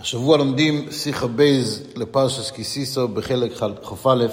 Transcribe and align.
השבוע 0.00 0.36
לומדים 0.36 0.92
שיחה 0.92 1.26
בייז 1.26 1.82
לפרשס 1.96 2.50
קיסיסו 2.50 3.08
בחלק 3.08 3.52
כ"א. 3.56 4.26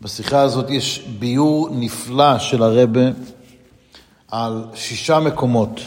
בשיחה 0.00 0.40
הזאת 0.40 0.70
יש 0.70 1.06
ביור 1.18 1.68
נפלא 1.72 2.38
של 2.38 2.62
הרבה 2.62 3.00
על 4.28 4.64
שישה 4.74 5.20
מקומות 5.20 5.80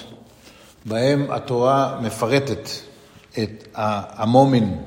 בהם 0.85 1.31
התורה 1.31 1.99
מפרטת 2.01 2.69
את 3.39 3.67
המומין, 3.75 4.77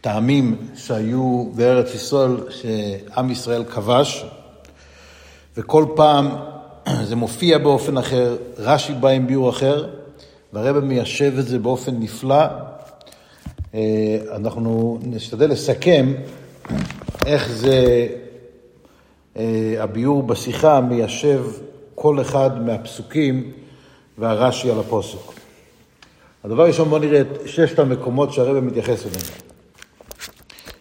את 0.00 0.06
העמים 0.06 0.56
שהיו 0.74 1.44
בארץ 1.54 1.94
ישראל, 1.94 2.36
שעם 2.50 3.30
ישראל 3.30 3.64
כבש, 3.64 4.24
וכל 5.56 5.86
פעם 5.96 6.28
זה 7.08 7.16
מופיע 7.16 7.58
באופן 7.58 7.98
אחר, 7.98 8.36
רש"י 8.58 8.92
בא 8.92 9.08
עם 9.08 9.26
ביור 9.26 9.50
אחר, 9.50 10.01
והרבא 10.52 10.80
מיישב 10.80 11.38
את 11.38 11.46
זה 11.46 11.58
באופן 11.58 11.94
נפלא. 11.98 12.44
אה, 13.74 14.16
אנחנו 14.36 14.98
נשתדל 15.02 15.50
לסכם 15.50 16.12
איך 17.26 17.52
זה, 17.52 18.06
אה, 19.36 19.74
הביור 19.78 20.22
בשיחה 20.22 20.80
מיישב 20.80 21.44
כל 21.94 22.20
אחד 22.20 22.62
מהפסוקים 22.62 23.52
והרש"י 24.18 24.70
על 24.70 24.80
הפוסק. 24.80 25.18
הדבר 26.44 26.62
הראשון, 26.62 26.88
בואו 26.88 27.00
נראה 27.00 27.20
את 27.20 27.26
ששת 27.46 27.78
המקומות 27.78 28.32
שהרבא 28.32 28.60
מתייחס 28.60 29.06
אליהם. 29.06 29.26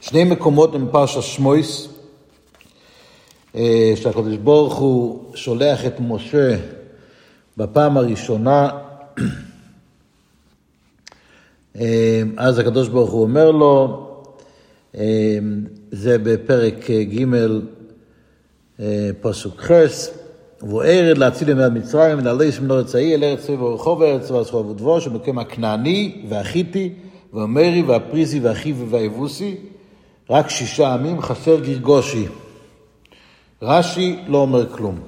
שני 0.02 0.24
מקומות 0.24 0.76
הם 0.76 0.88
פרשת 0.92 1.22
שמויס, 1.22 1.88
אה, 3.56 3.94
שהקדוש 3.96 4.38
ברוך 4.38 4.76
הוא 4.76 5.36
שולח 5.36 5.86
את 5.86 6.00
משה 6.00 6.58
בפעם 7.58 7.98
הראשונה 7.98 8.70
אז 12.38 12.60
הקדוש 12.60 12.88
ברוך 12.88 13.12
הוא 13.12 13.22
אומר 13.22 13.52
לו, 13.52 14.08
אה, 14.98 15.40
זה 15.92 16.18
בפרק 16.18 16.90
ג' 16.90 17.26
אה, 18.80 19.10
פסוק 19.22 19.62
חס, 19.62 20.18
והוא 20.62 20.84
ערד 20.84 21.18
להציל 21.18 21.50
ימי 21.50 21.80
מצרים, 21.80 22.20
ונעלה 22.20 22.46
יש 22.46 22.60
מנור 22.60 22.84
צעי 22.84 23.16
אל 23.16 23.24
ארץ 23.24 23.40
צבע 23.46 23.64
ורחוב 23.64 24.02
ארץ 24.02 24.32
ואסחוב 24.32 24.70
ודבור, 24.70 25.00
שמקום 25.00 25.40
הכנעני 25.40 26.26
והחיתי 26.30 26.94
והמרי 27.34 27.82
והפריזי 27.88 28.40
והחיבי 28.40 28.84
והיבוסי, 28.90 29.56
רק 30.30 30.50
שישה 30.50 30.94
עמים, 30.94 31.22
חסר 31.22 31.60
גרגושי. 31.60 32.26
רש"י 33.62 34.20
לא 34.28 34.38
אומר 34.38 34.70
כלום. 34.70 35.00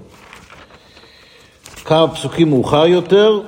כמה 1.85 2.15
פסוקים 2.15 2.49
מאוחר 2.49 2.85
יותר, 2.85 3.41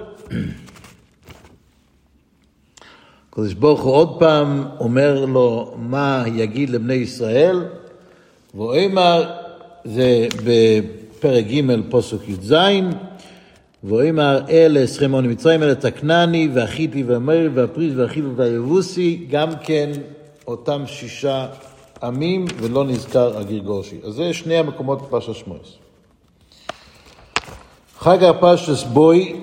הקדוש 3.35 3.53
ברוך 3.53 3.81
הוא 3.81 3.93
עוד 3.93 4.19
פעם 4.19 4.65
אומר 4.79 5.25
לו 5.25 5.73
מה 5.77 6.23
יגיד 6.35 6.69
לבני 6.69 6.93
ישראל, 6.93 7.65
ואומר, 8.55 9.31
זה 9.83 10.27
בפרק 10.45 11.45
ג' 11.45 11.89
פוסק 11.89 12.17
י"ז, 12.27 12.53
ואומר 13.83 14.41
אלה 14.49 14.79
עשרים 14.79 15.29
מצרים, 15.29 15.63
אלה 15.63 15.75
תקנני, 15.75 16.49
והחיתי 16.53 17.03
והמרי 17.03 17.47
והפריז 17.47 17.99
והחיבי 17.99 18.27
והיבוסי, 18.35 19.25
גם 19.29 19.49
כן 19.63 19.91
אותם 20.47 20.83
שישה 20.87 21.47
עמים, 22.03 22.45
ולא 22.61 22.83
נזכר 22.83 23.37
הגרגושי. 23.37 23.97
אז 24.03 24.13
זה 24.13 24.33
שני 24.33 24.57
המקומות 24.57 25.01
בפרשת 25.01 25.33
שמואס. 25.35 25.73
חג 27.99 28.23
הפרשת 28.23 28.87
בוי 28.87 29.35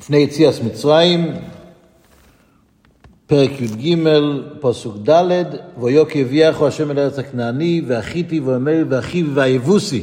לפני 0.00 0.16
יציאת 0.16 0.54
מצרים, 0.64 1.32
פרק 3.26 3.50
י"ג, 3.60 3.98
פסוק 4.60 4.96
ד', 5.08 5.42
ויוקי 5.78 6.22
הביאכו 6.22 6.66
השם 6.66 6.90
אל 6.90 6.98
ארץ 6.98 7.18
הכנעני, 7.18 7.82
והחיתי 7.86 8.40
ואומר 8.40 8.84
ואחיו 8.88 9.34
והיבוסי. 9.34 10.02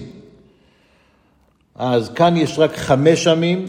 אז 1.75 2.09
כאן 2.09 2.37
יש 2.37 2.59
רק 2.59 2.75
חמש 2.75 3.27
עמים, 3.27 3.65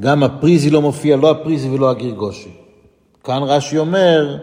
גם 0.00 0.22
הפריזי 0.22 0.70
לא 0.70 0.82
מופיע, 0.82 1.16
לא 1.16 1.30
הפריזי 1.30 1.68
ולא 1.68 1.90
הגרגושי. 1.90 2.50
כאן 3.24 3.42
רש"י 3.42 3.78
אומר, 3.78 4.36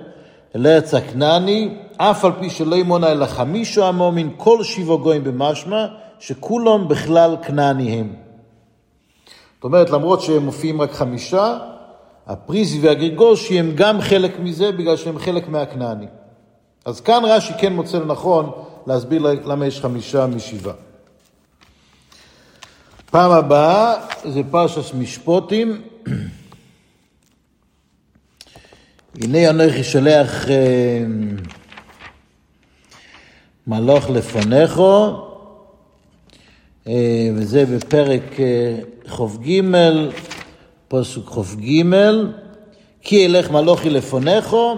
אל 0.55 0.67
ארץ 0.67 0.93
הכנעני, 0.93 1.69
אף 1.97 2.25
על 2.25 2.31
פי 2.39 2.49
שלא 2.49 2.75
ימונה 2.75 3.11
אלא 3.11 3.25
חמישו 3.25 3.85
עמומין, 3.85 4.29
כל 4.37 4.63
שבעו 4.63 4.99
גויים 4.99 5.23
במשמע, 5.23 5.87
שכולם 6.19 6.87
בכלל 6.87 7.35
כנעני 7.47 7.99
הם. 7.99 8.13
זאת 9.55 9.63
אומרת, 9.63 9.89
למרות 9.89 10.21
שהם 10.21 10.45
מופיעים 10.45 10.81
רק 10.81 10.91
חמישה, 10.91 11.57
הפריזי 12.27 12.79
והגרגושי 12.79 13.59
הם 13.59 13.71
גם 13.75 14.01
חלק 14.01 14.39
מזה, 14.39 14.71
בגלל 14.71 14.97
שהם 14.97 15.19
חלק 15.19 15.49
מהכנעני. 15.49 16.05
אז 16.85 17.01
כאן 17.01 17.21
רש"י 17.25 17.53
כן 17.57 17.73
מוצא 17.73 17.97
לנכון 17.97 18.51
להסביר 18.87 19.21
למה 19.21 19.65
יש 19.65 19.81
חמישה 19.81 20.27
משבעה. 20.27 20.73
פעם 23.11 23.31
הבאה 23.31 23.93
זה 24.23 24.41
פרשס 24.51 24.93
משפוטים. 24.93 25.81
הנה 29.21 29.49
אנכי 29.49 29.83
שלח 29.83 30.49
אה, 30.49 31.03
מלוך 33.67 34.09
לפניכו, 34.09 35.28
וזה 37.35 37.65
בפרק 37.65 38.39
אה, 38.39 38.75
ח"ג, 39.07 39.61
פסוק 40.87 41.29
כ"ג, 41.29 41.83
כי 43.01 43.25
אלך 43.25 43.51
מלוכי 43.51 43.89
לפניכו, 43.89 44.75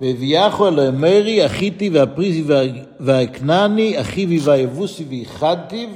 והביאכו 0.00 0.68
אל 0.68 0.80
המרי, 0.80 1.42
החיתי 1.42 1.90
והפריזי 1.90 2.44
והכנעני, 3.00 4.00
אחיבי 4.00 4.38
והיבוסי 4.38 5.04
ואיחדתיו, 5.08 5.88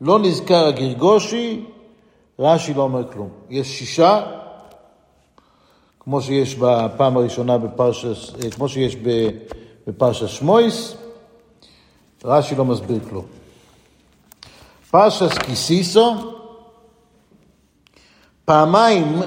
לא 0.00 0.18
נזכר 0.18 0.66
הגרגושי, 0.66 1.60
רש"י 2.38 2.74
לא 2.74 2.82
אומר 2.82 3.12
כלום. 3.12 3.28
יש 3.50 3.78
שישה, 3.78 4.22
כמו 6.00 6.22
שיש 6.22 6.54
בפעם 6.54 7.16
הראשונה 7.16 7.58
בפרשס, 7.58 8.34
אה, 8.44 8.50
כמו 8.50 8.68
שיש 8.68 8.96
בפרשת 9.86 10.28
שמויס, 10.28 10.96
רש"י 12.24 12.54
לא 12.54 12.64
מסביר 12.64 12.98
כלום. 13.08 13.39
פרשס 14.90 15.38
קיסיסו, 15.38 16.14
פעמיים 18.44 19.22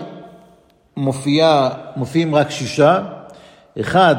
מופיע, 0.97 1.69
מופיעים 1.95 2.35
רק 2.35 2.49
שישה, 2.49 3.03
אחד, 3.79 4.15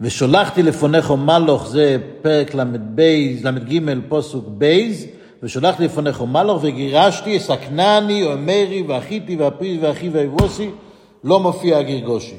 ושולחתי 0.00 0.62
לפניך 0.62 1.10
מלוך, 1.10 1.66
זה 1.66 1.96
פרק 2.22 2.54
ל"ב, 2.54 3.00
ל"ג, 3.44 3.80
פוסוק 4.08 4.44
בייז, 4.48 5.06
ושולחתי 5.42 5.84
לפניך 5.84 6.20
מלוך 6.20 6.58
וגירשתי, 6.62 7.40
סכנני, 7.40 8.24
אומרי, 8.24 8.84
והחיתי, 8.88 9.36
והפריז, 9.36 9.82
והאחי 9.82 10.08
והיבוסי, 10.08 10.70
לא 11.24 11.40
מופיע 11.40 11.78
הגרגושי. 11.78 12.36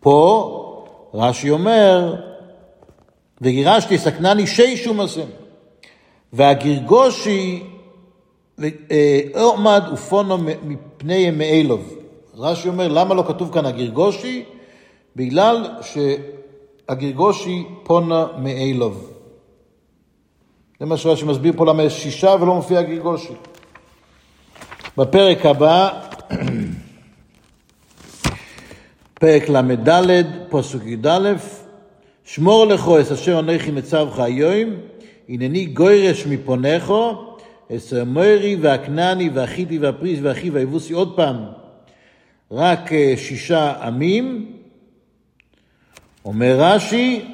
פה 0.00 0.84
רש"י 1.14 1.50
אומר, 1.50 2.14
וגירשתי 3.42 3.98
סכנני 3.98 4.46
שש 4.46 4.86
ומסם. 4.86 5.26
והגרגושי 6.32 7.62
אה, 8.90 9.20
עומד 9.34 9.82
ופונו 9.92 10.38
מפני 10.38 11.14
ימי 11.14 11.44
אלוב. 11.44 11.94
רש"י 12.34 12.68
אומר, 12.68 12.88
למה 12.88 13.14
לא 13.14 13.24
כתוב 13.28 13.54
כאן 13.54 13.66
הגרגושי? 13.66 14.44
בגלל 15.16 15.66
שהגרגושי 15.82 17.64
פונה 17.82 18.26
מאלוב. 18.38 19.10
זה 20.80 20.86
מה 20.86 20.96
שרש"י 20.96 21.24
מסביר 21.24 21.52
פה 21.56 21.66
למה 21.66 21.82
יש 21.82 22.02
שישה 22.02 22.34
ולא 22.40 22.54
מופיע 22.54 22.78
הגרגושי. 22.78 23.34
בפרק 24.96 25.46
הבא, 25.46 26.00
פרק 29.20 29.48
ל"ד, 29.48 30.26
פסוק 30.50 30.82
י"א, 30.86 31.32
שמור 32.24 32.66
לכו 32.66 33.00
אשר 33.00 33.38
אנכי 33.38 33.70
מצווך 33.70 34.18
היום, 34.18 34.70
הנני 35.28 35.66
גוירש 35.66 36.26
מפונכו, 36.26 37.32
המורי 37.92 38.56
והכנעני 38.60 39.30
והחיתי 39.34 39.78
והפריס 39.78 40.18
והאחי 40.22 40.50
והיבוסי, 40.50 40.92
עוד 40.92 41.16
פעם, 41.16 41.36
רק 42.50 42.92
אה, 42.92 43.14
שישה 43.16 43.72
עמים. 43.82 44.52
אומר 46.24 46.56
רש"י, 46.58 47.24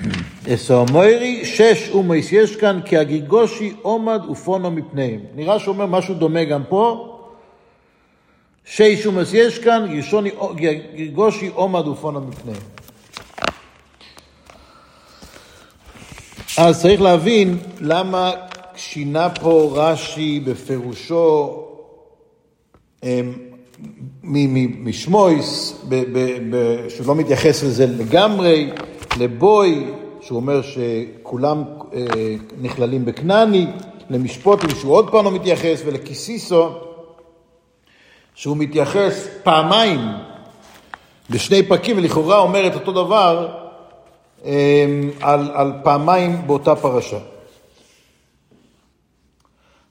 אסומוירי, 0.54 1.44
שש 1.44 1.90
אומייס 1.90 2.32
יש 2.32 2.56
כאן, 2.56 2.80
כי 2.84 2.96
הגיגושי 2.96 3.72
עומד 3.82 4.20
ופונו 4.30 4.70
מפניהם. 4.70 5.20
נראה 5.34 5.58
שאומר 5.58 5.86
משהו 5.86 6.14
דומה 6.14 6.44
גם 6.44 6.62
פה. 6.68 7.14
שש 8.64 9.06
אומייס 9.06 9.34
יש 9.34 9.58
כאן, 9.58 9.86
גיגושי 10.94 11.50
עומד 11.54 11.86
ופונו 11.86 12.20
מפניהם. 12.20 12.77
אז 16.60 16.82
צריך 16.82 17.00
להבין 17.00 17.58
למה 17.80 18.32
שינה 18.76 19.28
פה 19.30 19.70
רש"י 19.74 20.40
בפירושו 20.40 21.64
אמ, 23.02 23.32
משמויס, 24.78 25.82
שהוא 26.88 27.06
לא 27.06 27.14
מתייחס 27.14 27.62
לזה 27.62 27.86
לגמרי, 27.86 28.70
לבוי, 29.18 29.86
שהוא 30.20 30.36
אומר 30.36 30.60
שכולם 30.62 31.64
אה, 31.94 32.06
נכללים 32.60 33.04
בכנעני, 33.04 33.66
למשפוטים 34.10 34.70
שהוא 34.70 34.92
עוד 34.92 35.10
פעם 35.10 35.24
לא 35.24 35.30
מתייחס, 35.30 35.82
ולקיסיסו, 35.86 36.68
שהוא 38.34 38.56
מתייחס 38.56 39.28
פעמיים 39.42 40.00
בשני 41.30 41.62
פרקים, 41.62 41.98
ולכאורה 41.98 42.38
אומר 42.38 42.66
את 42.66 42.74
אותו 42.74 42.92
דבר 42.92 43.67
על, 45.20 45.50
על 45.54 45.72
פעמיים 45.84 46.46
באותה 46.46 46.76
פרשה. 46.76 47.18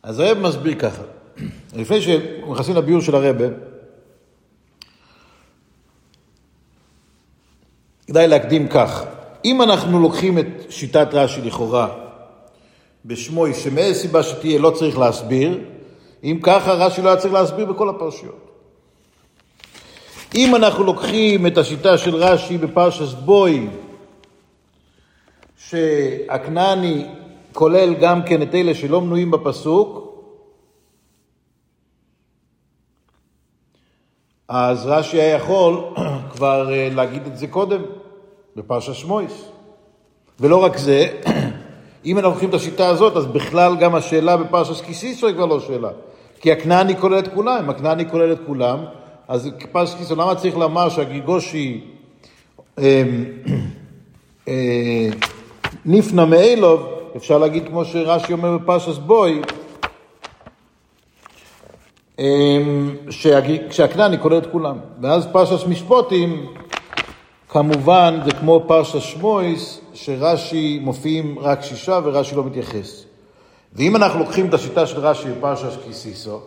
אז 0.04 0.20
הרב 0.20 0.38
מסביר 0.38 0.76
ככה, 0.80 1.02
לפני 1.76 2.02
שנכנסים 2.02 2.76
לביור 2.76 3.02
של 3.02 3.16
הרבה, 3.16 3.46
כדאי 8.08 8.28
להקדים 8.28 8.68
כך, 8.68 9.04
אם 9.46 9.62
אנחנו 9.62 10.00
לוקחים 10.00 10.40
את 10.40 10.46
שיטת 10.70 11.08
רש"י 11.12 11.42
לכאורה 11.42 11.88
בשמוי, 13.06 13.54
שמאיזה 13.54 14.00
סיבה 14.00 14.24
שתהיה 14.24 14.60
לא 14.60 14.70
צריך 14.70 14.98
להסביר, 14.98 15.60
אם 16.24 16.40
ככה 16.44 16.74
רש"י 16.74 17.02
לא 17.02 17.10
היה 17.10 17.18
צריך 17.18 17.34
להסביר 17.34 17.66
בכל 17.66 17.90
הפרשיות. 17.90 18.52
אם 20.36 20.56
אנחנו 20.56 20.84
לוקחים 20.84 21.48
את 21.48 21.58
השיטה 21.58 21.98
של 21.98 22.16
רש"י 22.16 22.58
בפרשס 22.58 23.14
בוי, 23.14 23.68
שהכנעני 25.70 27.06
כולל 27.54 27.94
גם 27.94 28.24
כן 28.24 28.42
את 28.42 28.56
אלה 28.56 28.74
שלא 28.74 29.02
מנויים 29.02 29.32
בפסוק, 29.32 30.08
אז 34.48 34.86
רש"י 34.86 35.22
היה 35.22 35.36
יכול 35.36 35.84
כבר 36.34 36.74
אה, 36.74 36.90
להגיד 36.96 37.28
את 37.28 37.38
זה 37.38 37.48
קודם, 37.48 37.82
בפרשת 38.56 38.94
שמויס. 38.94 39.50
ולא 40.40 40.64
רק 40.64 40.78
זה, 40.78 41.08
אם 42.06 42.18
אנחנו 42.18 42.32
לוקחים 42.32 42.50
את 42.50 42.54
השיטה 42.54 42.88
הזאת, 42.88 43.18
אז 43.18 43.26
בכלל 43.26 43.76
גם 43.76 43.96
השאלה 43.96 44.38
בפרשת 44.38 44.86
קיסיסו 44.86 45.28
היא 45.28 45.36
כבר 45.36 45.46
לא 45.46 45.60
שאלה. 45.60 45.90
כי 46.42 46.52
הכנעני 46.52 46.98
כולל 46.98 47.20
את 47.20 47.28
כולם, 47.34 47.64
אם 47.64 47.70
הכנעני 47.70 48.10
כולל 48.10 48.32
את 48.32 48.40
כולם, 48.46 48.80
אז 49.28 49.50
פרשת 49.72 49.98
קיסיסו, 49.98 50.16
למה 50.16 50.36
צריך 50.36 50.58
לומר 50.58 50.90
שהגיגושי 50.90 51.82
אה, 52.80 53.04
אה, 54.48 55.10
נפנה 55.86 56.26
מאלוב, 56.26 56.88
אפשר 57.16 57.38
להגיד 57.38 57.68
כמו 57.68 57.86
שרש"י 57.86 58.34
אומר 58.34 58.58
בפרשת 58.58 58.98
בוי, 58.98 59.42
אמ, 62.20 62.96
כשהכנעני 63.70 64.20
כולל 64.20 64.38
את 64.38 64.52
כולם. 64.52 64.78
ואז 65.02 65.28
פרשת 65.32 65.68
משפוטים, 65.68 66.46
כמובן, 67.50 68.20
זה 68.26 68.32
כמו 68.32 68.64
פרשת 68.68 69.02
שמויס, 69.02 69.82
שרש"י 69.94 70.80
מופיעים 70.82 71.40
רק 71.40 71.62
שישה 71.62 72.00
ורש"י 72.04 72.36
לא 72.36 72.44
מתייחס. 72.44 73.04
ואם 73.74 73.96
אנחנו 73.96 74.20
לוקחים 74.20 74.50
את 74.50 74.54
השיטה 74.54 74.88
של 74.88 75.00
רש"י 75.00 75.32
בפרשת 75.32 75.84
קיסיסו, 75.88 76.40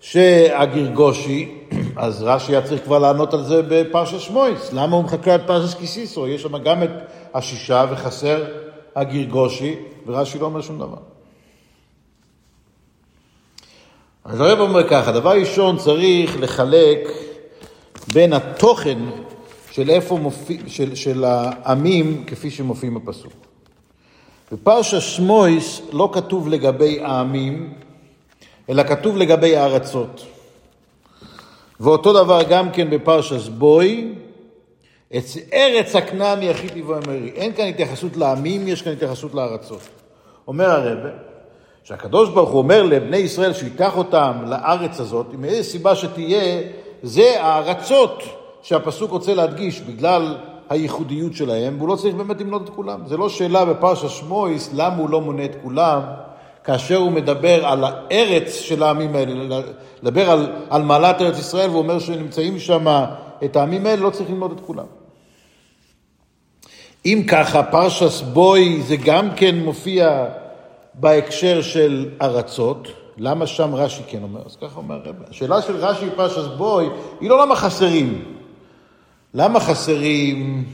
שהגירגושי, 0.00 1.54
אז 1.96 2.22
רש"י 2.22 2.52
היה 2.52 2.62
צריך 2.62 2.84
כבר 2.84 2.98
לענות 2.98 3.34
על 3.34 3.42
זה 3.42 3.62
בפרשת 3.68 4.20
שמויס. 4.20 4.72
למה 4.72 4.96
הוא 4.96 5.04
מחכה 5.04 5.34
עד 5.34 5.40
פרשת 5.46 5.78
קיסיסו? 5.78 6.28
יש 6.28 6.42
שם 6.42 6.58
גם 6.58 6.82
את 6.82 6.90
השישה 7.34 7.84
וחסר 7.90 8.44
הגירגושי, 8.96 9.74
ורש"י 10.06 10.38
לא 10.38 10.46
אומר 10.46 10.60
שום 10.60 10.78
דבר. 10.78 10.98
אז 14.24 14.40
הרב 14.40 14.60
אומר 14.60 14.88
ככה, 14.88 15.12
דבר 15.12 15.30
ראשון 15.30 15.76
צריך 15.76 16.40
לחלק 16.40 16.98
בין 18.12 18.32
התוכן 18.32 18.98
של 19.70 19.90
איפה 19.90 20.16
מופיע, 20.16 20.60
של, 20.66 20.94
של 20.94 21.24
העמים 21.24 22.24
כפי 22.26 22.50
שמופיעים 22.50 22.94
בפסוק. 22.94 23.32
בפרשה 24.52 25.00
שמויס 25.00 25.80
לא 25.92 26.10
כתוב 26.12 26.48
לגבי 26.48 27.00
העמים, 27.02 27.74
אלא 28.68 28.82
כתוב 28.82 29.16
לגבי 29.16 29.56
הארצות. 29.56 30.26
ואותו 31.80 32.24
דבר 32.24 32.42
גם 32.42 32.70
כן 32.70 32.90
בפרשת 32.90 33.48
בוי, 33.48 34.12
את 35.16 35.24
ארץ 35.52 35.96
הכנעני 35.96 36.50
הכי 36.50 36.68
טבעו 36.68 36.96
אמרי. 36.96 37.30
אין 37.34 37.52
כאן 37.52 37.66
התייחסות 37.66 38.16
לעמים, 38.16 38.68
יש 38.68 38.82
כאן 38.82 38.92
התייחסות 38.92 39.34
לארצות. 39.34 39.80
אומר 40.48 40.70
הרב, 40.70 40.98
שהקדוש 41.84 42.28
ברוך 42.28 42.50
הוא 42.50 42.58
אומר 42.58 42.82
לבני 42.82 43.16
ישראל 43.16 43.52
שייקח 43.52 43.96
אותם 43.96 44.32
לארץ 44.46 45.00
הזאת, 45.00 45.26
עם 45.32 45.44
איזה 45.44 45.70
סיבה 45.70 45.94
שתהיה, 45.94 46.62
זה 47.02 47.42
הארצות 47.42 48.22
שהפסוק 48.62 49.10
רוצה 49.10 49.34
להדגיש 49.34 49.80
בגלל 49.80 50.36
הייחודיות 50.68 51.34
שלהם, 51.34 51.76
והוא 51.78 51.88
לא 51.88 51.96
צריך 51.96 52.14
באמת 52.14 52.40
למנות 52.40 52.64
את 52.64 52.68
כולם. 52.68 53.00
זה 53.06 53.16
לא 53.16 53.28
שאלה 53.28 53.64
בפרשה 53.64 54.08
שמויס 54.08 54.70
למה 54.74 54.96
הוא 54.96 55.10
לא 55.10 55.20
מונה 55.20 55.44
את 55.44 55.56
כולם, 55.62 56.00
כאשר 56.64 56.96
הוא 56.96 57.12
מדבר 57.12 57.66
על 57.66 57.84
הארץ 57.84 58.54
של 58.54 58.82
העמים 58.82 59.16
האלה, 59.16 59.60
לדבר 60.02 60.30
על, 60.30 60.52
על 60.70 60.82
מעלת 60.82 61.20
ארץ 61.20 61.38
ישראל, 61.38 61.70
והוא 61.70 61.82
אומר 61.82 61.98
שנמצאים 61.98 62.58
שם 62.58 63.04
את 63.44 63.56
העמים 63.56 63.86
האלה, 63.86 64.02
לא 64.02 64.10
צריך 64.10 64.30
ללמוד 64.30 64.52
את 64.52 64.60
כולם. 64.66 64.99
אם 67.06 67.22
ככה, 67.28 67.62
פרשס 67.62 68.20
בוי 68.20 68.82
זה 68.82 68.96
גם 68.96 69.28
כן 69.36 69.58
מופיע 69.58 70.24
בהקשר 70.94 71.62
של 71.62 72.08
ארצות, 72.22 72.88
למה 73.18 73.46
שם 73.46 73.74
רש"י 73.74 74.02
כן 74.08 74.22
אומר? 74.22 74.40
אז 74.46 74.56
ככה 74.56 74.76
אומר 74.76 74.94
הרב. 74.94 75.14
השאלה 75.30 75.62
של 75.62 75.76
רש"י 75.76 76.06
בפרשס 76.06 76.46
בוי 76.56 76.88
היא 77.20 77.30
לא 77.30 77.42
למה 77.42 77.56
חסרים. 77.56 78.24
למה 79.34 79.60
חסרים? 79.60 80.64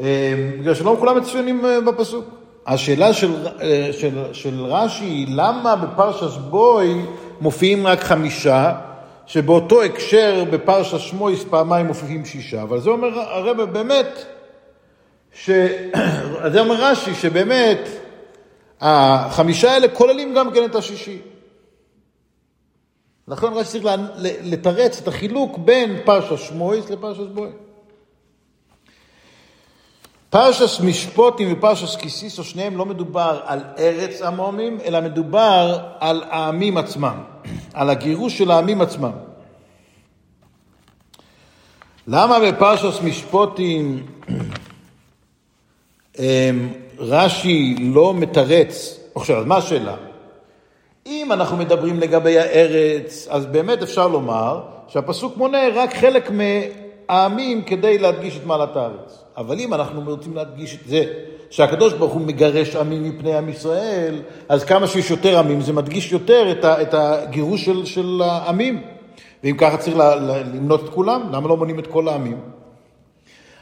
אה, 0.00 0.50
בגלל 0.60 0.74
שלא 0.74 0.96
כולם 0.98 1.18
מצוינים 1.18 1.66
אה, 1.66 1.80
בפסוק. 1.80 2.24
השאלה 2.66 3.12
של, 3.12 3.46
אה, 3.60 3.90
של, 3.92 4.24
של 4.32 4.64
רש"י 4.64 5.04
היא 5.04 5.26
למה 5.30 5.76
בפרשס 5.76 6.36
בוי 6.36 7.02
מופיעים 7.40 7.86
רק 7.86 8.00
חמישה, 8.00 8.74
שבאותו 9.26 9.82
הקשר 9.82 10.44
בפרשס 10.50 11.00
שמויס 11.00 11.44
פעמיים 11.50 11.86
מופיעים 11.86 12.24
שישה. 12.24 12.62
אבל 12.62 12.80
זה 12.80 12.90
אומר 12.90 13.20
הרב 13.20 13.62
באמת, 13.62 14.24
ש... 15.34 15.50
זה 16.52 16.60
אומר 16.60 16.84
רש"י, 16.84 17.14
שבאמת 17.14 17.88
החמישה 18.80 19.72
האלה 19.72 19.88
כוללים 19.88 20.34
גם 20.34 20.52
כן 20.52 20.64
את 20.64 20.74
השישי. 20.74 21.18
לכן 23.28 23.46
רק 23.46 23.66
צריך 23.66 23.84
לתרץ 24.42 25.00
את 25.00 25.08
החילוק 25.08 25.58
בין 25.58 25.96
פרשת 26.04 26.38
שמואס 26.38 26.90
לפרשת 26.90 27.28
בוי. 27.34 27.50
פרשס 30.30 30.80
משפוטים 30.80 31.52
ופרשס 31.52 31.96
קיסיסו, 31.96 32.44
שניהם 32.44 32.76
לא 32.76 32.86
מדובר 32.86 33.40
על 33.44 33.60
ארץ 33.78 34.22
המומים, 34.22 34.78
אלא 34.84 35.00
מדובר 35.00 35.78
על 36.00 36.22
העמים 36.30 36.76
עצמם, 36.76 37.22
על 37.74 37.90
הגירוש 37.90 38.38
של 38.38 38.50
העמים 38.50 38.80
עצמם. 38.80 39.12
למה 42.06 42.38
בפרשס 42.40 43.00
משפוטים 43.02 44.06
רש"י 46.98 47.76
לא 47.80 48.14
מתרץ, 48.14 49.00
עכשיו, 49.14 49.36
אז 49.38 49.46
מה 49.46 49.56
השאלה? 49.56 49.94
אם 51.06 51.32
אנחנו 51.32 51.56
מדברים 51.56 52.00
לגבי 52.00 52.38
הארץ, 52.38 53.28
אז 53.30 53.46
באמת 53.46 53.82
אפשר 53.82 54.08
לומר 54.08 54.60
שהפסוק 54.88 55.36
מונה 55.36 55.58
רק 55.74 55.94
חלק 55.94 56.30
מהעמים 56.30 57.62
כדי 57.62 57.98
להדגיש 57.98 58.36
את 58.36 58.46
מעלת 58.46 58.76
הארץ. 58.76 59.24
אבל 59.36 59.58
אם 59.58 59.74
אנחנו 59.74 60.02
רוצים 60.06 60.36
להדגיש 60.36 60.74
את 60.74 60.88
זה, 60.88 61.04
שהקדוש 61.50 61.92
ברוך 61.92 62.12
הוא 62.12 62.20
מגרש 62.20 62.76
עמים 62.76 63.04
מפני 63.04 63.34
עם 63.34 63.48
ישראל, 63.48 64.22
אז 64.48 64.64
כמה 64.64 64.86
שיש 64.86 65.10
יותר 65.10 65.38
עמים 65.38 65.60
זה 65.60 65.72
מדגיש 65.72 66.12
יותר 66.12 66.52
את 66.64 66.94
הגירוש 66.94 67.64
של, 67.64 67.84
של 67.84 68.22
העמים. 68.24 68.82
ואם 69.44 69.56
ככה 69.56 69.76
צריך 69.76 69.96
למנות 69.96 70.84
את 70.84 70.88
כולם, 70.88 71.22
למה 71.32 71.48
לא 71.48 71.56
מונים 71.56 71.78
את 71.78 71.86
כל 71.86 72.08
העמים? 72.08 72.40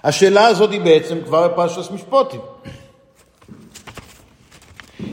השאלה 0.04 0.46
הזאת 0.46 0.70
היא 0.70 0.80
בעצם 0.80 1.18
כבר 1.24 1.48
בפרשת 1.48 1.90
משפוטים. 1.90 2.40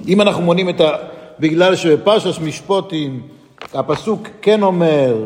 אם 0.08 0.22
אנחנו 0.22 0.44
מונים 0.44 0.70
את 0.70 0.82
ה... 0.82 0.96
בגלל 1.40 1.76
שבפרשת 1.76 2.42
משפוטים 2.42 3.28
הפסוק 3.74 4.28
כן 4.42 4.64
אומר 4.64 5.26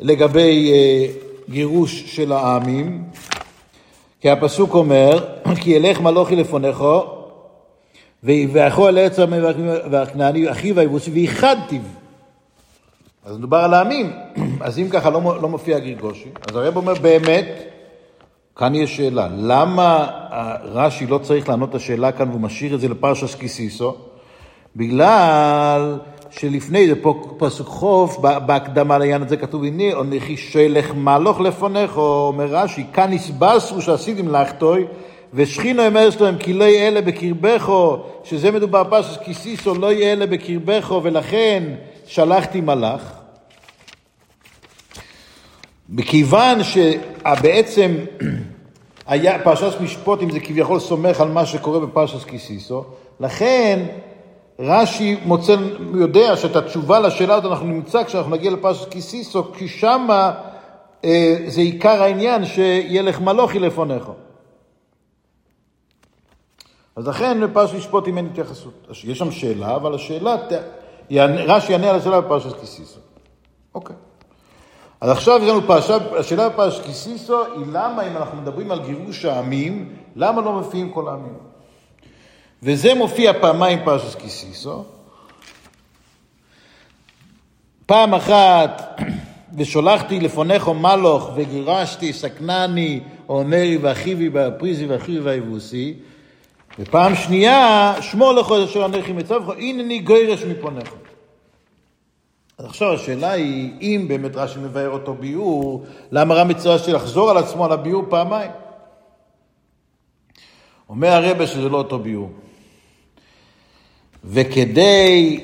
לגבי 0.00 0.72
אה, 0.72 1.06
גירוש 1.50 2.16
של 2.16 2.32
העמים, 2.32 3.04
כי 4.20 4.30
הפסוק 4.30 4.74
אומר, 4.74 5.24
כי 5.60 5.70
ילך 5.70 6.00
מלוכי 6.00 6.36
לפונךו, 6.36 7.04
ויבאכו 8.22 8.88
אל 8.88 8.98
ארץ 8.98 9.18
והכנעני, 9.90 10.50
אחיו 10.50 10.80
היבוסי, 10.80 11.10
ואיחדתיו. 11.10 11.80
אז 13.24 13.38
מדובר 13.38 13.56
על 13.56 13.74
העמים, 13.74 14.12
אז 14.60 14.78
אם 14.78 14.88
ככה 14.88 15.10
לא, 15.10 15.20
לא 15.42 15.48
מופיע 15.48 15.78
גירגושי, 15.78 16.28
אז 16.50 16.56
הרב 16.56 16.76
אומר 16.76 16.94
באמת, 16.94 17.46
כאן 18.60 18.74
יש 18.74 18.96
שאלה, 18.96 19.28
למה 19.36 20.08
רש"י 20.64 21.06
לא 21.06 21.18
צריך 21.18 21.48
לענות 21.48 21.70
את 21.70 21.74
השאלה 21.74 22.12
כאן 22.12 22.28
והוא 22.28 22.40
משאיר 22.40 22.74
את 22.74 22.80
זה 22.80 22.88
לפרשס 22.88 23.34
קיסיסו? 23.34 23.94
בגלל 24.76 25.98
שלפני 26.30 26.88
זה 26.88 27.02
פה 27.02 27.36
פסוק 27.38 27.66
חוף, 27.66 28.18
בהקדמה 28.18 28.98
לעניין 28.98 29.22
הזה 29.22 29.36
כתוב, 29.36 29.64
הנה, 29.64 29.94
או 29.94 30.04
נכי 30.04 30.36
שלך 30.36 30.94
מלוך 30.94 31.40
לפונך, 31.40 31.96
או 31.96 32.26
אומר 32.26 32.46
רש"י, 32.46 32.84
כאן 32.92 33.12
הסבסרו 33.12 33.82
שעשיתם 33.82 34.28
לחטוי, 34.28 34.86
ושכינו 35.34 35.86
אמר 35.86 36.10
שלהם 36.10 36.38
כי 36.38 36.52
לא 36.52 36.64
יהיה 36.64 36.88
אלה 36.88 37.00
בקרבכו, 37.00 37.96
שזה 38.24 38.50
מדובר 38.50 38.84
פרשס 38.90 39.16
כיסיסו, 39.24 39.74
לא 39.74 39.92
יהיה 39.92 40.12
אלה 40.12 40.26
בקרבכו, 40.26 41.00
ולכן 41.02 41.62
שלחתי 42.06 42.60
מלאך. 42.60 43.12
מכיוון 45.88 46.58
שבעצם 46.62 47.96
היה 49.10 49.38
פרשת 49.44 49.80
משפוטים 49.80 50.30
זה 50.30 50.40
כביכול 50.40 50.80
סומך 50.80 51.20
על 51.20 51.28
מה 51.28 51.46
שקורה 51.46 51.80
בפרשת 51.80 52.24
כיסיסו, 52.24 52.84
לכן 53.20 53.86
רש"י 54.58 55.16
מוצא, 55.24 55.56
יודע 55.94 56.36
שאת 56.36 56.56
התשובה 56.56 57.00
לשאלה 57.00 57.34
הזאת 57.34 57.50
אנחנו 57.50 57.66
נמצא 57.66 58.04
כשאנחנו 58.04 58.30
נגיע 58.30 58.50
לפרשת 58.50 58.90
כיסיסו, 58.90 59.52
כי 59.52 59.68
שמה 59.68 60.32
אה, 61.04 61.36
זה 61.46 61.60
עיקר 61.60 62.02
העניין 62.02 62.44
שילך 62.44 63.20
מלוכי 63.20 63.58
לפונך. 63.58 64.10
אז 66.96 67.08
לכן 67.08 67.40
בפרשת 67.40 67.74
משפוטים 67.74 68.18
אין 68.18 68.26
התייחסות. 68.26 68.86
יש 69.04 69.18
שם 69.18 69.30
שאלה, 69.30 69.76
אבל 69.76 69.94
השאלה, 69.94 70.36
רש"י 71.46 71.72
יענה 71.72 71.90
על 71.90 71.96
השאלה 71.96 72.20
בפרשת 72.20 72.60
כיסיסו. 72.60 73.00
אוקיי. 73.74 73.96
אז 75.00 75.10
עכשיו 75.10 75.40
יש 75.42 75.48
לנו 75.48 75.66
פרשה, 75.66 75.96
השאלה 76.18 76.48
בפרשת 76.48 76.84
כיסיסו 76.84 77.44
היא 77.44 77.66
למה 77.72 78.06
אם 78.06 78.16
אנחנו 78.16 78.42
מדברים 78.42 78.70
על 78.70 78.80
גירוש 78.80 79.24
העמים, 79.24 79.88
למה 80.16 80.42
לא 80.42 80.52
מופיעים 80.52 80.90
כל 80.90 81.08
העמים? 81.08 81.34
וזה 82.62 82.94
מופיע 82.94 83.32
פעמיים 83.40 83.78
פרשת 83.84 84.18
כיסיסו. 84.18 84.84
פעם 87.86 88.14
אחת, 88.14 89.00
ושולחתי 89.58 90.20
לפונךו 90.20 90.74
מלוך 90.74 91.30
וגירשתי 91.34 92.12
סכנני, 92.12 93.00
אומרי 93.28 93.78
ואחיבי 93.82 94.28
והפריזי 94.28 94.86
ואחיבי 94.86 95.20
והיבוסי. 95.20 95.94
ופעם 96.78 97.14
שנייה, 97.14 97.94
שמור 98.00 98.32
לכל 98.32 98.62
אשר 98.62 98.84
אנכי 98.84 99.12
מצבך, 99.12 99.54
הנני 99.58 99.98
גוירש 99.98 100.42
מפונך. 100.42 100.92
אז 102.60 102.66
עכשיו 102.66 102.92
השאלה 102.92 103.30
היא, 103.30 103.70
אם 103.80 104.04
באמת 104.08 104.36
רש"י 104.36 104.58
מבאר 104.58 104.90
אותו 104.90 105.14
ביאור, 105.14 105.84
למה 106.12 106.34
רם 106.34 106.48
מצווה 106.48 106.76
לחזור 106.92 107.30
על 107.30 107.36
עצמו 107.36 107.64
על 107.64 107.72
הביאור 107.72 108.04
פעמיים? 108.08 108.50
אומר 110.88 111.08
הרבה 111.08 111.46
שזה 111.46 111.68
לא 111.68 111.78
אותו 111.78 111.98
ביאור. 111.98 112.30
וכדי 114.24 115.40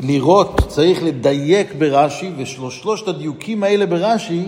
לראות 0.00 0.60
צריך 0.68 1.02
לדייק 1.02 1.74
ברש"י, 1.78 2.30
ושלושת 2.36 3.08
הדיוקים 3.08 3.62
האלה 3.62 3.86
ברש"י 3.86 4.44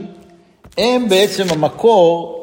הם 0.79 1.09
בעצם 1.09 1.45
המקור 1.51 2.35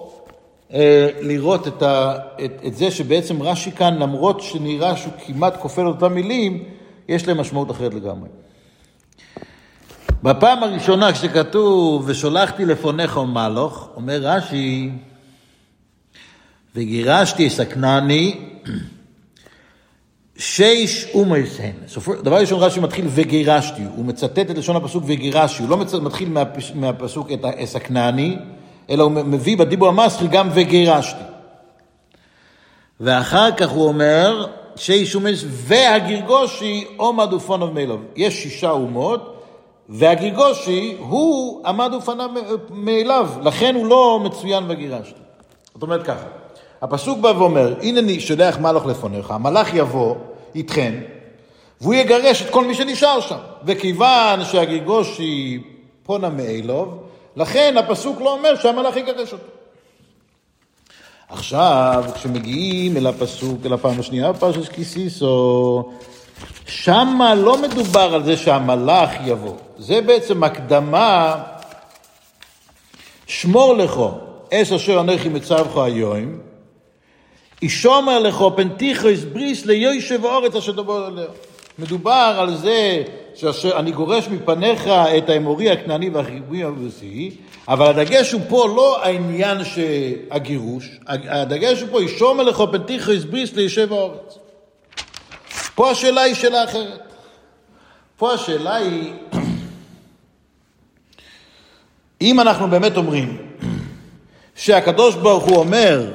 אה, 0.74 1.10
לראות 1.22 1.68
את, 1.68 1.82
ה, 1.82 2.18
את, 2.46 2.52
את 2.68 2.76
זה 2.76 2.92
שבעצם 2.92 3.42
רש"י 3.42 3.72
כאן, 3.72 3.98
למרות 4.00 4.42
שנראה 4.42 4.98
שהוא 4.98 5.14
כמעט 5.26 5.58
כופל 5.62 5.88
אותם 5.88 6.14
מילים, 6.14 6.64
יש 7.10 7.28
להם 7.28 7.38
משמעות 7.38 7.72
אחרת 7.72 7.94
לגמרי. 7.94 8.28
בפעם 10.26 10.64
הראשונה 10.64 11.14
כשכתוב 11.14 12.04
ושולחתי 12.08 12.66
לפונך 12.66 13.18
מלוך, 13.18 13.90
אומר 13.96 14.20
רש"י, 14.22 14.90
וגירשתי 16.76 17.50
סכנני 17.50 18.38
שיש 20.38 21.08
אומייס 21.14 21.60
הן. 21.60 21.74
דבר 22.24 22.36
ראשון 22.36 22.60
רש"י 22.60 22.80
מתחיל 22.80 23.06
וגירשתי, 23.10 23.82
הוא 23.96 24.06
מצטט 24.06 24.40
את 24.40 24.58
לשון 24.58 24.76
הפסוק 24.76 25.04
וגירשתי, 25.08 25.64
הוא 25.64 25.70
לא 25.70 25.78
מתחיל 26.02 26.30
מהפסוק 26.76 27.32
את 27.32 27.40
הסכנני, 27.60 28.38
אלא 28.90 29.04
הוא 29.04 29.12
מביא 29.12 29.58
בדיבור 29.58 29.88
המסחי 29.88 30.28
גם 30.28 30.50
וגירשתי. 30.54 31.24
ואחר 33.00 33.52
כך 33.52 33.70
הוא 33.70 33.88
אומר, 33.88 34.48
שיש 34.76 35.16
אומייס 35.16 35.46
והגירגושי 35.50 36.86
עומד 36.98 37.34
ופוניו 37.34 37.72
מאליו. 37.72 38.00
יש 38.16 38.44
שישה 38.44 38.70
אומות, 38.70 39.35
והגירגושי 39.90 40.98
הוא 41.00 41.62
עמד 41.66 41.94
ופניו 41.94 42.30
מאליו, 42.70 43.30
לכן 43.44 43.76
הוא 43.76 43.88
לא 43.88 44.20
מצוין 44.24 44.64
וגירשתי. 44.68 45.20
זאת 45.74 45.84
אומרת 45.84 46.04
ככה, 46.04 46.26
הפסוק 46.82 47.20
בא 47.20 47.28
ואומר, 47.38 47.76
הנה 47.82 48.00
אני 48.00 48.20
שולח 48.20 48.58
מלאך 48.58 48.86
לפניך, 48.86 49.32
המלאך 49.32 49.74
יבוא 49.74 50.16
איתכן, 50.56 50.94
והוא 51.82 51.94
יגרש 51.94 52.42
את 52.42 52.50
כל 52.50 52.66
מי 52.66 52.76
שנשאר 52.76 53.20
שם. 53.20 53.38
וכיוון 53.64 54.46
שהגיגושי 54.46 55.64
פונה 56.04 56.30
מאלוב, 56.30 56.98
לכן 57.36 57.76
הפסוק 57.78 58.22
לא 58.22 58.34
אומר 58.34 58.56
שהמלאך 58.56 58.96
יגרש 58.96 59.34
אותו. 59.34 59.44
עכשיו, 61.30 62.06
כשמגיעים 62.16 62.98
אל 62.98 63.08
הפסוק, 63.08 63.66
אל 63.66 63.74
הפעם 63.74 64.00
השנייה, 64.00 64.34
פרשת 64.34 64.68
כיסיסו, 64.72 65.90
שמה 66.68 67.36
לא 67.36 67.62
מדובר 67.62 68.14
על 68.14 68.24
זה 68.24 68.38
שהמלאך 68.38 69.10
יבוא. 69.26 69.56
זה 69.78 70.02
בעצם 70.02 70.44
הקדמה, 70.44 71.44
שמור 73.28 73.74
לכו, 73.78 74.12
אס 74.54 74.72
אשר 74.72 75.00
אנכי 75.00 75.30
מצווך 75.30 75.78
היום, 75.78 76.40
אישומר 77.62 78.20
לכו 78.20 78.56
פנטיכוס 78.56 79.24
בריס 79.34 79.66
ליושב 79.66 80.26
האורץ 80.26 80.56
אשר 80.56 80.72
דבור 80.72 80.98
עליה. 80.98 81.26
מדובר 81.80 82.36
על 82.40 82.56
זה 82.56 83.04
שאשר 83.36 83.80
אני 83.80 83.92
גורש 83.92 84.28
מפניך 84.28 84.88
את 84.88 85.30
האמורי 85.30 85.70
הכנעני 85.70 86.10
והחיבוי 86.10 86.64
הבוסי, 86.64 87.32
אבל 87.68 87.88
הדגש 87.88 88.32
הוא 88.32 88.42
פה 88.50 88.68
לא 88.76 89.04
העניין 89.04 89.58
שהגירוש, 89.64 90.90
הדגש 91.08 91.82
הוא 91.82 91.90
פה 91.92 92.00
אישומר 92.00 92.44
לכו 92.44 92.72
פנטיכוס 92.72 93.24
בריס 93.24 93.54
ליושב 93.54 93.94
האורץ. 93.94 94.38
פה 95.76 95.92
השאלה 95.92 96.22
היא 96.22 96.36
שאלה 96.36 96.64
אחרת. 96.64 97.14
פה 98.18 98.34
השאלה 98.34 98.76
היא, 98.76 99.14
אם 102.26 102.40
אנחנו 102.40 102.70
באמת 102.70 102.98
אומרים 102.98 103.38
שהקדוש 104.56 105.16
ברוך 105.16 105.44
הוא 105.44 105.58
אומר 105.58 106.12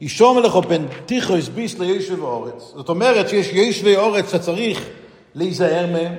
אישו 0.00 0.34
מלכו 0.34 0.62
פן 0.62 0.86
תיכו 1.06 1.36
הסביס 1.36 1.78
לישב 1.78 2.24
האורץ. 2.24 2.72
זאת 2.74 2.88
אומרת 2.88 3.28
שיש 3.28 3.46
ישבי 3.46 3.96
אורץ 3.96 4.32
שצריך 4.32 4.84
להיזהר 5.34 5.86
מהם, 5.92 6.14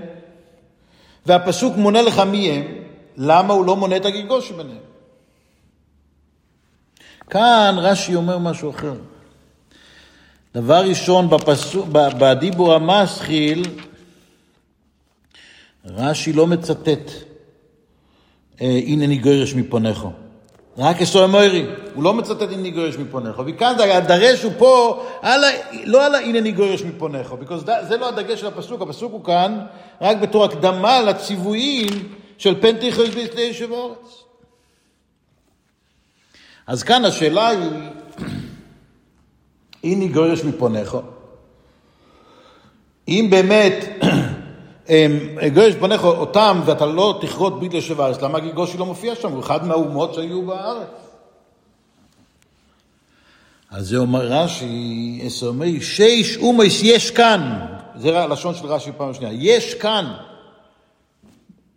והפסוק 1.26 1.78
מונה 1.78 2.02
לך 2.02 2.20
מי 2.20 2.52
הם, 2.52 2.64
למה 3.18 3.54
הוא 3.54 3.66
לא 3.66 3.76
מונה 3.76 3.98
את 3.98 4.06
הגיגוש 4.06 4.50
שביניהם? 4.50 4.78
כאן 7.30 7.76
רש"י 7.78 8.16
אומר 8.16 8.38
משהו 8.38 8.70
אחר. 8.70 8.94
דבר 10.56 10.86
ראשון, 10.86 11.30
בדיבור 11.92 12.74
המסחיל, 12.74 13.64
רש"י 15.86 16.34
לא 16.34 16.48
מצטט, 16.48 17.12
אה, 18.62 18.80
הנה 18.86 19.08
ניגרש 19.08 19.54
מפונך. 19.54 20.08
רק 20.78 21.02
אסור 21.02 21.28
מוירי, 21.28 21.66
הוא 21.94 22.04
לא 22.04 22.14
מצטט 22.14 22.42
הנה 22.42 22.62
ניגרש 22.62 22.96
מפונך. 22.96 23.42
וכאן 23.46 23.76
הדרש 23.80 24.44
הוא 24.44 24.52
פה, 24.58 25.06
על 25.22 25.44
ה, 25.44 25.48
לא 25.86 26.06
על 26.06 26.16
הנה 26.16 26.42
ניגרש 26.42 26.82
מפונך, 26.82 27.34
זה 27.88 27.98
לא 27.98 28.10
הדגש 28.10 28.40
של 28.40 28.48
הפסוק, 28.48 28.82
הפסוק 28.82 29.12
הוא 29.12 29.24
כאן 29.24 29.60
רק 30.02 30.18
בתור 30.18 30.46
הקדמה 30.46 31.02
לציוויים 31.02 31.90
של 32.38 32.62
פן 32.62 32.78
תיכוס 32.78 33.10
ביסטי 33.10 33.42
ישב 33.42 33.72
אורץ. 33.72 34.24
אז 36.68 36.84
כאן 36.84 37.06
השאלה 37.06 37.48
היא, 37.48 37.72
הנה 39.84 40.14
גורש 40.14 40.44
מפונך, 40.44 40.98
אם 43.08 43.28
באמת 43.30 43.93
גויש 45.54 45.76
בונך 45.76 46.04
אותם 46.04 46.62
ואתה 46.66 46.86
לא 46.86 47.20
תכרות 47.22 47.60
ביט 47.60 47.74
לשב 47.74 48.02
הארץ, 48.02 48.22
למה 48.22 48.40
גיגושי 48.40 48.78
לא 48.78 48.86
מופיע 48.86 49.16
שם? 49.16 49.32
הוא 49.32 49.40
אחד 49.40 49.68
מהאומות 49.68 50.14
שהיו 50.14 50.42
בארץ. 50.42 50.88
אז 53.72 53.88
זה 53.88 53.98
אומר 53.98 54.26
רש"י, 54.26 55.24
אסומי, 55.28 55.82
שיש 55.82 56.38
אומייס 56.38 56.80
יש 56.84 57.12
כאן, 57.12 57.60
זה 57.96 58.20
הלשון 58.20 58.56
של 58.56 58.66
רש"י 58.66 58.92
פעם 58.98 59.14
שנייה, 59.14 59.32
יש 59.34 59.74
כאן. 59.74 60.14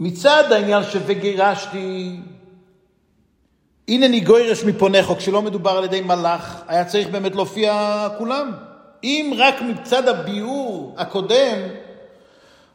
מצד 0.00 0.52
העניין 0.52 0.82
ש"וגירשתי", 0.82 2.16
הנני 3.88 4.20
גוירש 4.20 4.64
מפונךו, 4.64 5.16
כשלא 5.16 5.42
מדובר 5.42 5.70
על 5.70 5.84
ידי 5.84 6.00
מלאך, 6.00 6.62
היה 6.68 6.84
צריך 6.84 7.08
באמת 7.08 7.34
להופיע 7.34 8.08
כולם. 8.18 8.52
אם 9.04 9.34
רק 9.38 9.54
מצד 9.62 10.08
הביאור 10.08 10.94
הקודם, 10.98 11.58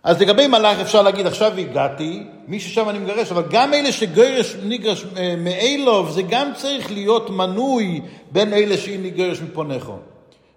אז 0.04 0.22
לגבי 0.22 0.48
מלאך 0.48 0.80
אפשר 0.80 1.02
להגיד, 1.02 1.28
עכשיו 1.28 1.58
הגעתי, 1.58 2.24
מי 2.48 2.60
ששם 2.60 2.90
אני 2.90 3.00
מגרש, 3.00 3.32
אבל 3.32 3.44
גם 3.50 3.74
אלה 3.74 3.92
שגרש 3.92 4.56
ניגרש 4.64 5.06
אה, 5.18 5.36
מאילוב, 5.38 6.10
זה 6.10 6.22
גם 6.22 6.52
צריך 6.56 6.92
להיות 6.92 7.30
מנוי 7.30 8.02
בין 8.32 8.54
אלה 8.54 8.78
שהיא 8.78 9.00
ניגרש 9.00 9.42
מפונכו. 9.42 9.96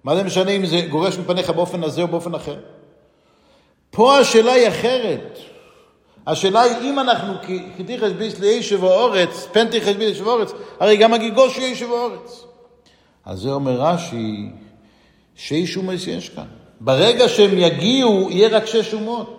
מה 0.05 0.17
זה 0.17 0.23
משנה 0.23 0.51
אם 0.51 0.67
זה 0.67 0.81
גורש 0.91 1.19
מפניך 1.19 1.51
באופן 1.51 1.83
הזה 1.83 2.03
או 2.03 2.09
באופן 2.09 2.35
אחר? 2.35 2.57
פה 3.91 4.19
השאלה 4.19 4.53
היא 4.53 4.69
אחרת. 4.69 5.39
השאלה 6.27 6.63
היא 6.63 6.91
אם 6.91 6.99
אנחנו 6.99 7.35
כתיכס 7.77 8.11
ביס 8.19 8.39
לישב 8.39 8.85
האורץ, 8.85 9.49
פנתיכס 9.53 9.89
ביס 9.89 9.99
לישב 9.99 10.29
האורץ, 10.29 10.53
הרי 10.81 10.97
גם 10.97 11.15
הגיגוש 11.15 11.59
יהיה 11.59 11.69
ישב 11.69 11.91
האורץ. 11.91 12.45
אז 13.25 13.39
זה 13.39 13.51
אומר 13.51 13.81
רש"י, 13.81 14.51
שש 15.35 15.77
אומץ 15.77 16.07
יש 16.07 16.29
כאן. 16.29 16.64
ברגע 16.85 17.29
שהם 17.29 17.59
יגיעו, 17.59 18.29
יהיה 18.31 18.49
רק 18.49 18.67
שש 18.67 18.95
אומות. 18.95 19.39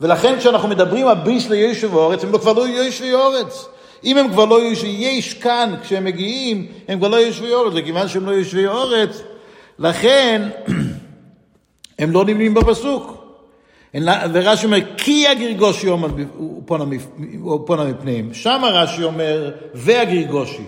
ולכן 0.00 0.38
כשאנחנו 0.38 0.68
מדברים 0.68 1.08
על 1.08 1.14
ביס 1.14 1.48
לישב 1.48 1.94
האורץ, 1.94 2.24
הם 2.24 2.32
לא 2.32 2.38
כבר 2.38 2.52
לא 2.52 2.68
יהיו 2.68 2.82
ישבי 2.82 3.14
אורץ. 3.14 3.68
אם 4.04 4.16
הם 4.16 4.28
כבר 4.28 4.44
לא 4.44 4.60
יהיו, 4.62 4.76
יש 4.84 5.34
כאן, 5.34 5.74
כשהם 5.82 6.04
מגיעים, 6.04 6.66
הם 6.88 6.98
כבר 6.98 7.08
לא 7.08 7.16
יהיו 7.16 7.28
ישבי 7.28 7.52
אורץ, 7.52 7.72
וכיוון 7.76 8.08
שהם 8.08 8.26
לא 8.26 8.30
יהיו 8.30 8.40
ישבי 8.40 8.66
אורץ, 8.66 9.22
לכן 9.78 10.42
הם 11.98 12.10
לא 12.10 12.24
נמנים 12.24 12.54
בפסוק. 12.54 13.16
ורש"י 14.32 14.66
אומר, 14.66 14.78
כי 14.96 15.28
הגרגושי 15.28 15.86
פונה 17.66 17.84
מפניהם. 17.84 18.34
שם 18.34 18.62
רש"י 18.64 19.02
אומר, 19.02 19.50
והגרגושי. 19.74 20.66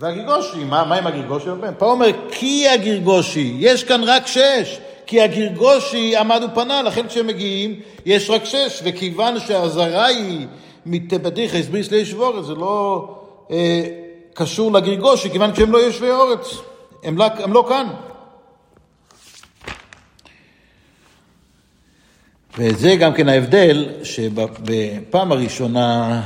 והגרגושי, 0.00 0.64
מה, 0.64 0.84
מה 0.84 0.96
עם 0.96 1.06
הגרגושי? 1.06 1.48
פה 1.78 1.90
אומר, 1.90 2.06
כי 2.30 2.68
הגרגושי, 2.68 3.56
יש 3.58 3.84
כאן 3.84 4.04
רק 4.04 4.26
שש. 4.26 4.80
כי 5.06 5.20
הגרגושי 5.20 6.16
עמד 6.16 6.42
ופנה, 6.52 6.82
לכן 6.82 7.08
כשהם 7.08 7.26
מגיעים, 7.26 7.80
יש 8.06 8.30
רק 8.30 8.44
שש. 8.44 8.80
וכיוון 8.84 9.40
שהזרה 9.40 10.06
היא 10.06 10.46
מתבדיך 10.86 11.54
הסבריס 11.54 11.90
לישבורת, 11.90 12.44
זה 12.44 12.54
לא 12.54 13.08
אה, 13.50 13.84
קשור 14.34 14.72
לגרגושי, 14.72 15.30
כיוון 15.30 15.54
שהם 15.54 15.72
לא 15.72 15.78
יושבי 15.78 16.10
אורץ. 16.10 16.54
הם 17.02 17.18
לא, 17.18 17.24
הם 17.38 17.52
לא 17.52 17.66
כאן. 17.68 17.86
וזה 22.58 22.96
גם 22.96 23.14
כן 23.14 23.28
ההבדל, 23.28 23.88
שבפעם 24.02 25.32
הראשונה, 25.32 26.22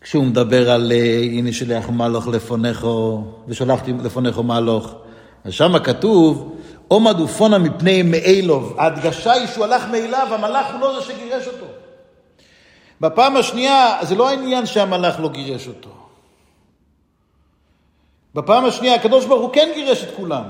כשהוא 0.00 0.24
מדבר 0.24 0.70
על 0.70 0.92
אה, 0.92 1.20
הנה 1.22 1.52
שליח 1.52 1.88
מלוך 1.88 2.28
לפונכו, 2.28 3.24
ושלחתי 3.48 3.92
לפונכו 4.04 4.42
מלוך, 4.42 4.94
אז 5.44 5.52
שם 5.52 5.78
כתוב, 5.78 6.56
עומד 6.88 7.20
ופונה 7.20 7.58
מפני 7.58 8.02
מאילוב. 8.02 8.74
ההדגשה 8.78 9.32
היא 9.32 9.46
שהוא 9.46 9.64
הלך 9.64 9.84
מאליו, 9.90 10.28
המלאך 10.30 10.72
הוא 10.72 10.80
לא 10.80 11.00
זה 11.00 11.06
שגירש 11.06 11.46
אותו. 11.46 11.66
בפעם 13.00 13.36
השנייה, 13.36 13.98
זה 14.02 14.14
לא 14.14 14.28
העניין 14.28 14.66
שהמלאך 14.66 15.20
לא 15.20 15.28
גירש 15.28 15.68
אותו. 15.68 15.90
בפעם 18.34 18.64
השנייה 18.64 18.94
הקדוש 18.94 19.24
ברוך 19.24 19.42
הוא 19.42 19.52
כן 19.52 19.68
גירש 19.74 20.04
את 20.04 20.08
כולם. 20.16 20.44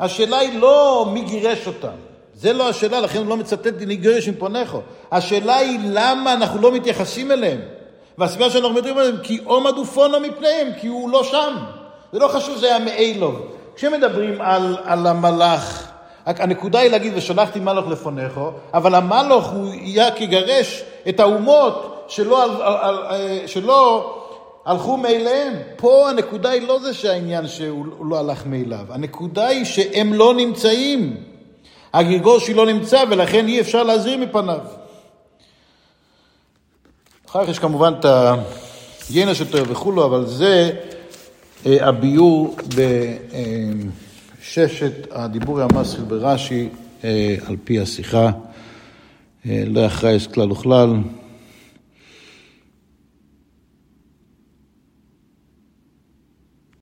השאלה 0.00 0.38
היא 0.38 0.58
לא 0.58 1.06
מי 1.12 1.22
גירש 1.22 1.66
אותם. 1.66 1.96
זה 2.34 2.52
לא 2.52 2.68
השאלה, 2.68 3.00
לכן 3.00 3.18
הוא 3.18 3.26
לא 3.26 3.36
מצטט 3.36 3.66
דיני 3.66 3.96
גירש 3.96 4.28
עם 4.28 4.34
פונכו. 4.34 4.80
השאלה 5.12 5.56
היא 5.56 5.78
למה 5.82 6.32
אנחנו 6.32 6.60
לא 6.60 6.72
מתייחסים 6.72 7.32
אליהם. 7.32 7.60
והסיבה 8.18 8.50
שאנחנו 8.50 8.74
מדברים 8.74 8.98
עליהם, 8.98 9.16
כי 9.22 9.40
עומד 9.44 9.78
ופונו 9.78 10.20
מפניהם, 10.20 10.68
כי 10.80 10.86
הוא 10.86 11.10
לא 11.10 11.24
שם. 11.24 11.54
זה 12.12 12.18
לא 12.18 12.28
חשוב, 12.28 12.58
זה 12.58 12.66
היה 12.66 12.78
מאילוב. 12.78 13.57
כשמדברים 13.78 14.40
על, 14.40 14.76
על 14.84 15.06
המלאך, 15.06 15.88
הנקודה 16.26 16.78
היא 16.78 16.90
להגיד, 16.90 17.12
ושלחתי 17.16 17.60
מלוך 17.60 17.88
לפונכו, 17.88 18.50
אבל 18.74 18.94
המלוך 18.94 19.46
הוא 19.46 19.74
יהיה 19.74 20.10
כגרש 20.10 20.82
את 21.08 21.20
האומות 21.20 22.04
שלא, 22.08 22.44
על, 22.44 22.50
על, 22.62 22.98
על, 23.06 23.46
שלא 23.46 24.14
הלכו 24.66 24.96
מאליהם. 24.96 25.54
פה 25.76 26.10
הנקודה 26.10 26.50
היא 26.50 26.68
לא 26.68 26.78
זה 26.78 26.94
שהעניין 26.94 27.48
שהוא 27.48 27.86
לא 28.10 28.18
הלך 28.18 28.46
מאליו, 28.46 28.84
הנקודה 28.90 29.46
היא 29.46 29.64
שהם 29.64 30.14
לא 30.14 30.34
נמצאים. 30.34 31.16
הגיגושי 31.94 32.54
לא 32.54 32.66
נמצא 32.66 33.04
ולכן 33.10 33.48
אי 33.48 33.60
אפשר 33.60 33.82
להזהיר 33.82 34.18
מפניו. 34.18 34.60
אחר 37.28 37.44
כך 37.44 37.48
יש 37.48 37.58
כמובן 37.58 37.92
את 38.00 38.06
הינה 39.10 39.34
שלו 39.34 39.68
וכולו, 39.68 40.04
אבל 40.04 40.26
זה 40.26 40.70
אה, 40.74 40.97
הביור 41.66 42.56
בששת 44.38 45.06
הדיבורי 45.10 45.62
המסחיל 45.62 46.04
ברש"י 46.04 46.68
אה, 47.04 47.36
על 47.46 47.56
פי 47.64 47.80
השיחה. 47.80 48.30
אה, 49.48 49.62
לא 49.66 49.80
יכרע 49.80 50.10
כלל 50.26 50.52
וכלל. 50.52 50.90